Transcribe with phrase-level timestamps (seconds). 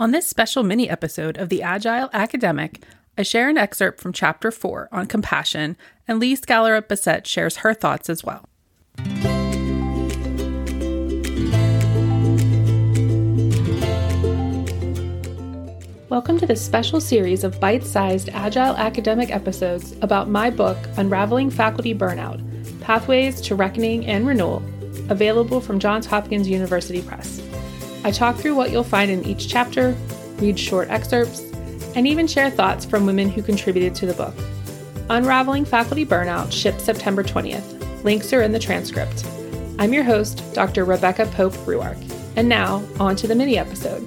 [0.00, 2.84] On this special mini episode of The Agile Academic,
[3.18, 5.76] I share an excerpt from Chapter 4 on compassion,
[6.06, 8.48] and Lee Skallerup Bessette shares her thoughts as well.
[16.08, 21.50] Welcome to this special series of bite sized Agile academic episodes about my book, Unraveling
[21.50, 22.40] Faculty Burnout
[22.80, 24.62] Pathways to Reckoning and Renewal,
[25.08, 27.47] available from Johns Hopkins University Press.
[28.04, 29.96] I talk through what you'll find in each chapter,
[30.36, 31.40] read short excerpts,
[31.96, 34.34] and even share thoughts from women who contributed to the book.
[35.10, 38.04] Unraveling Faculty Burnout shipped September 20th.
[38.04, 39.24] Links are in the transcript.
[39.78, 40.84] I'm your host, Dr.
[40.84, 41.96] Rebecca Pope Ruark.
[42.36, 44.06] And now, on to the mini episode.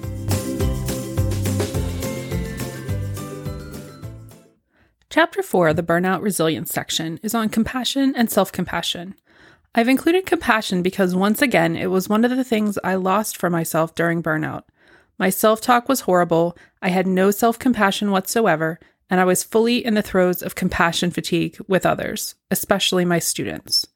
[5.10, 9.16] Chapter 4, the Burnout Resilience section, is on compassion and self compassion.
[9.74, 13.50] I've included compassion because once again, it was one of the things I lost for
[13.50, 14.64] myself during burnout.
[15.18, 19.86] My self talk was horrible, I had no self compassion whatsoever, and I was fully
[19.86, 23.88] in the throes of compassion fatigue with others, especially my students.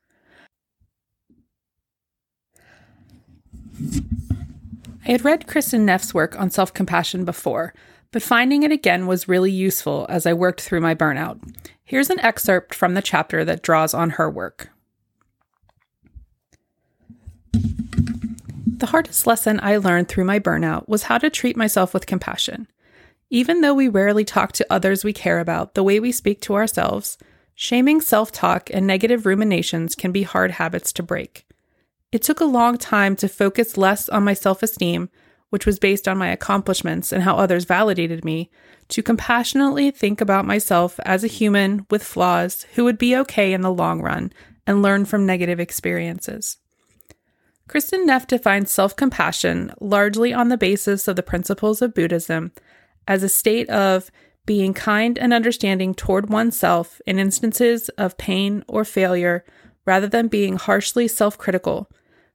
[5.08, 7.74] I had read Kristin Neff's work on self compassion before,
[8.12, 11.42] but finding it again was really useful as I worked through my burnout.
[11.84, 14.70] Here's an excerpt from the chapter that draws on her work.
[18.86, 22.68] The hardest lesson I learned through my burnout was how to treat myself with compassion.
[23.32, 26.54] Even though we rarely talk to others we care about the way we speak to
[26.54, 27.18] ourselves,
[27.56, 31.48] shaming self talk and negative ruminations can be hard habits to break.
[32.12, 35.10] It took a long time to focus less on my self esteem,
[35.50, 38.52] which was based on my accomplishments and how others validated me,
[38.90, 43.62] to compassionately think about myself as a human with flaws who would be okay in
[43.62, 44.32] the long run
[44.68, 46.58] and learn from negative experiences.
[47.68, 52.52] Kristin Neff defines self compassion largely on the basis of the principles of Buddhism
[53.08, 54.12] as a state of
[54.46, 59.44] being kind and understanding toward oneself in instances of pain or failure
[59.86, 61.90] rather than being harshly self critical,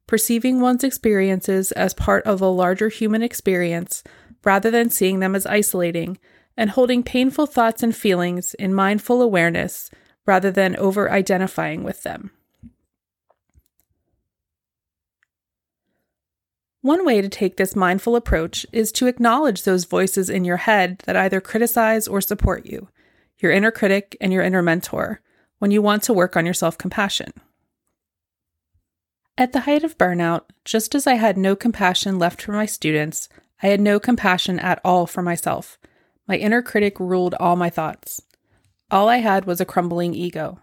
[0.06, 4.02] perceiving one's experiences as part of a larger human experience
[4.42, 6.18] rather than seeing them as isolating,
[6.56, 9.90] and holding painful thoughts and feelings in mindful awareness
[10.26, 12.30] rather than over identifying with them.
[16.82, 21.02] One way to take this mindful approach is to acknowledge those voices in your head
[21.04, 22.88] that either criticize or support you,
[23.38, 25.20] your inner critic and your inner mentor,
[25.58, 27.32] when you want to work on your self compassion.
[29.36, 33.28] At the height of burnout, just as I had no compassion left for my students,
[33.62, 35.78] I had no compassion at all for myself.
[36.26, 38.22] My inner critic ruled all my thoughts.
[38.90, 40.60] All I had was a crumbling ego.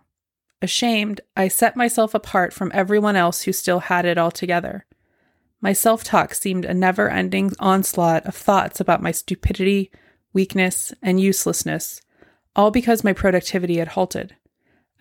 [0.64, 4.87] Ashamed, I set myself apart from everyone else who still had it all together.
[5.68, 9.92] My self talk seemed a never ending onslaught of thoughts about my stupidity,
[10.32, 12.02] weakness, and uselessness,
[12.56, 14.38] all because my productivity had halted.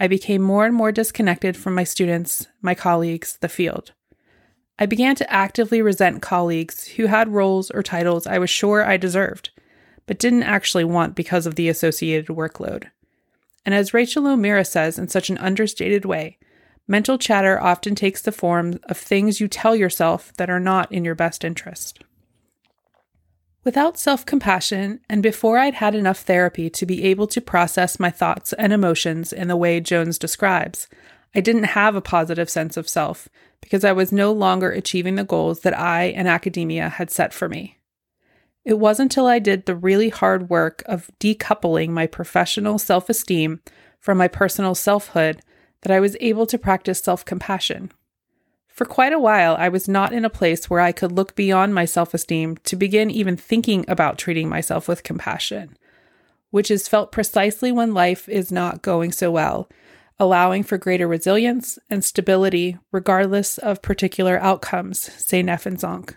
[0.00, 3.92] I became more and more disconnected from my students, my colleagues, the field.
[4.76, 8.96] I began to actively resent colleagues who had roles or titles I was sure I
[8.96, 9.50] deserved,
[10.04, 12.90] but didn't actually want because of the associated workload.
[13.64, 16.38] And as Rachel O'Meara says in such an understated way,
[16.88, 21.04] Mental chatter often takes the form of things you tell yourself that are not in
[21.04, 22.02] your best interest.
[23.64, 28.10] Without self compassion, and before I'd had enough therapy to be able to process my
[28.10, 30.86] thoughts and emotions in the way Jones describes,
[31.34, 33.28] I didn't have a positive sense of self
[33.60, 37.48] because I was no longer achieving the goals that I and academia had set for
[37.48, 37.78] me.
[38.64, 43.60] It wasn't until I did the really hard work of decoupling my professional self esteem
[43.98, 45.42] from my personal selfhood
[45.82, 47.92] that I was able to practice self compassion.
[48.68, 51.74] For quite a while, I was not in a place where I could look beyond
[51.74, 55.76] my self esteem to begin even thinking about treating myself with compassion,
[56.50, 59.68] which is felt precisely when life is not going so well,
[60.18, 66.14] allowing for greater resilience and stability regardless of particular outcomes, say Neff and Vonk.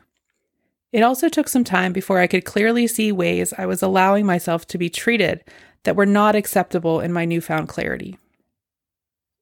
[0.91, 4.65] It also took some time before I could clearly see ways I was allowing myself
[4.67, 5.43] to be treated
[5.83, 8.17] that were not acceptable in my newfound clarity.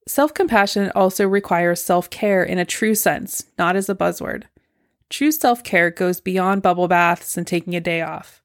[0.07, 4.43] Self compassion also requires self care in a true sense, not as a buzzword.
[5.09, 8.41] True self care goes beyond bubble baths and taking a day off.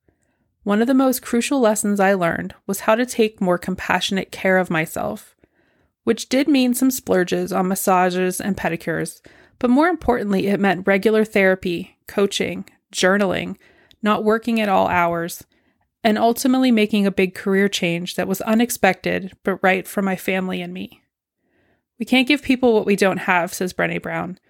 [0.64, 4.58] One of the most crucial lessons I learned was how to take more compassionate care
[4.58, 5.36] of myself,
[6.02, 9.20] which did mean some splurges on massages and pedicures,
[9.60, 13.56] but more importantly, it meant regular therapy, coaching, journaling,
[14.02, 15.44] not working at all hours,
[16.02, 20.60] and ultimately making a big career change that was unexpected but right for my family
[20.60, 21.01] and me.
[22.02, 24.40] We can't give people what we don't have, says Brene Brown.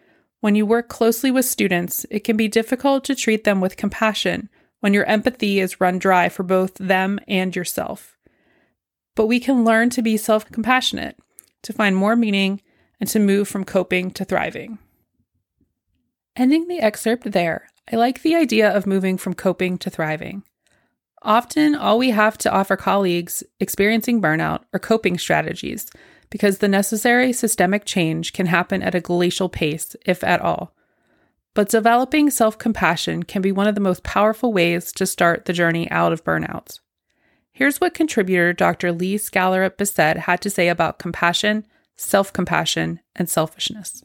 [0.40, 4.48] When you work closely with students, it can be difficult to treat them with compassion
[4.80, 8.16] when your empathy is run dry for both them and yourself.
[9.14, 11.18] But we can learn to be self compassionate,
[11.64, 12.62] to find more meaning,
[12.98, 14.78] and to move from coping to thriving.
[16.34, 20.42] Ending the excerpt there, I like the idea of moving from coping to thriving.
[21.20, 25.90] Often, all we have to offer colleagues experiencing burnout are coping strategies,
[26.32, 30.74] because the necessary systemic change can happen at a glacial pace, if at all.
[31.52, 35.52] But developing self compassion can be one of the most powerful ways to start the
[35.52, 36.80] journey out of burnout.
[37.52, 38.92] Here's what contributor Dr.
[38.92, 44.02] Lee Skallerup Bessette had to say about compassion, self compassion, and selfishness.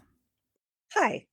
[0.95, 1.27] Hi,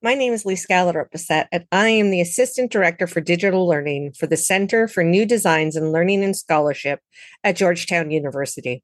[0.00, 4.14] my name is Lee Skallerup Bessette, and I am the Assistant Director for Digital Learning
[4.18, 7.00] for the Center for New Designs in Learning and Scholarship
[7.44, 8.82] at Georgetown University.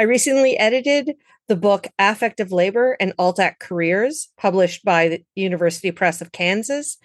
[0.00, 1.16] I recently edited
[1.48, 6.98] the book Affective Labor and Alt-Ac Careers, published by the University Press of Kansas.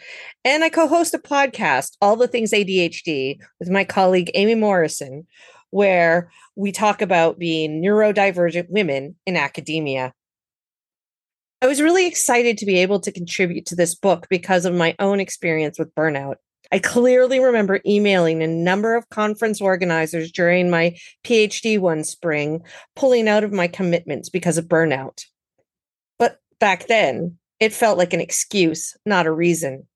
[0.46, 5.26] And I co host a podcast, All the Things ADHD, with my colleague Amy Morrison,
[5.72, 10.14] where we talk about being neurodivergent women in academia.
[11.64, 14.94] I was really excited to be able to contribute to this book because of my
[15.00, 16.36] own experience with burnout.
[16.74, 22.64] I clearly remember emailing a number of conference organizers during my PhD one spring,
[22.96, 25.24] pulling out of my commitments because of burnout.
[26.18, 29.88] But back then, it felt like an excuse, not a reason.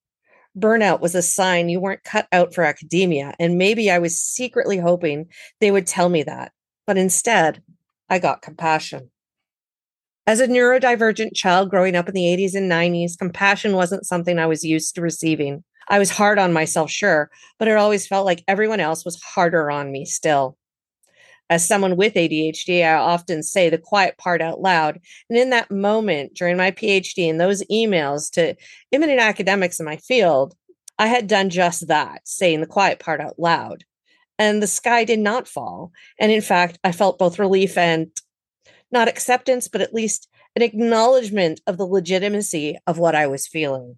[0.56, 4.78] Burnout was a sign you weren't cut out for academia, and maybe I was secretly
[4.78, 5.30] hoping
[5.60, 6.52] they would tell me that.
[6.86, 7.64] But instead,
[8.08, 9.10] I got compassion.
[10.28, 14.46] As a neurodivergent child growing up in the 80s and 90s, compassion wasn't something I
[14.46, 15.64] was used to receiving.
[15.90, 19.72] I was hard on myself, sure, but it always felt like everyone else was harder
[19.72, 20.58] on me still.
[21.50, 25.00] As someone with ADHD, I often say the quiet part out loud.
[25.30, 28.56] And in that moment during my PhD and those emails to
[28.92, 30.56] eminent academics in my field,
[31.00, 33.86] I had done just that, saying the quiet part out loud.
[34.38, 35.92] And the sky did not fall.
[36.20, 38.10] And in fact, I felt both relief and
[38.92, 43.98] not acceptance, but at least an acknowledgement of the legitimacy of what I was feeling.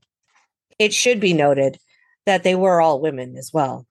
[0.80, 1.78] It should be noted
[2.26, 3.86] that they were all women as well.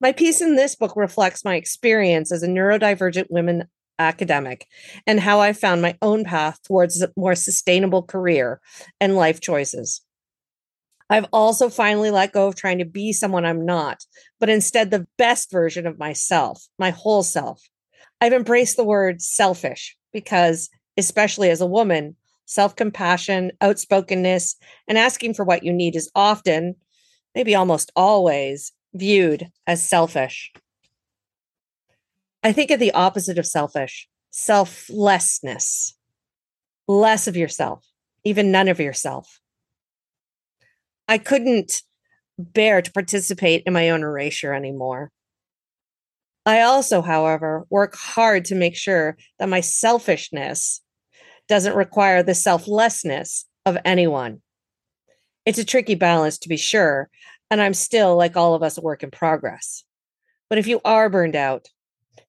[0.00, 3.64] My piece in this book reflects my experience as a neurodivergent women
[3.98, 4.66] academic
[5.06, 8.60] and how I found my own path towards a more sustainable career
[9.00, 10.02] and life choices.
[11.10, 14.04] I've also finally let go of trying to be someone I'm not,
[14.38, 17.62] but instead the best version of myself, my whole self.
[18.20, 22.16] I've embraced the word selfish because, especially as a woman,
[22.48, 24.56] self compassion, outspokenness,
[24.88, 26.74] and asking for what you need is often,
[27.34, 30.50] maybe almost always, viewed as selfish.
[32.42, 35.94] I think of the opposite of selfish selflessness,
[36.86, 37.84] less of yourself,
[38.24, 39.40] even none of yourself.
[41.06, 41.82] I couldn't
[42.38, 45.10] bear to participate in my own erasure anymore.
[46.46, 50.80] I also, however, work hard to make sure that my selfishness
[51.48, 54.42] doesn't require the selflessness of anyone.
[55.44, 57.08] It's a tricky balance to be sure,
[57.50, 59.84] and I'm still, like all of us, a work in progress.
[60.48, 61.68] But if you are burned out,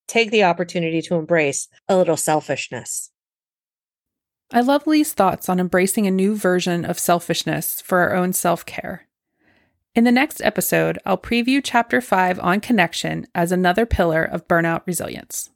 [0.08, 3.12] take the opportunity to embrace a little selfishness.
[4.52, 8.66] I love Lee's thoughts on embracing a new version of selfishness for our own self
[8.66, 9.08] care.
[9.96, 14.82] In the next episode, I'll preview Chapter 5 on connection as another pillar of burnout
[14.86, 15.50] resilience.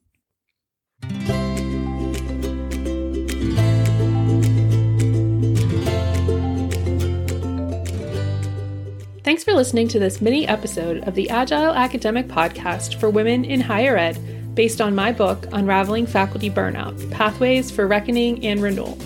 [9.23, 13.61] Thanks for listening to this mini episode of the Agile Academic Podcast for Women in
[13.61, 14.19] Higher Ed,
[14.53, 18.97] based on my book, Unraveling Faculty Burnout Pathways for Reckoning and Renewal.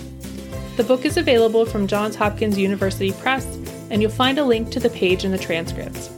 [0.76, 3.46] The book is available from Johns Hopkins University Press
[3.90, 6.10] and you'll find a link to the page in the transcript.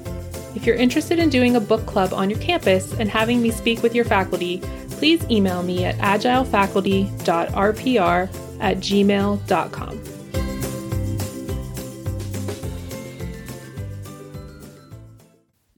[0.56, 3.82] If you're interested in doing a book club on your campus and having me speak
[3.82, 10.19] with your faculty, please email me at agilefaculty.rpr at gmail.com.